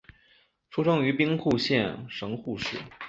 [0.71, 2.75] 出身于兵库县神户市。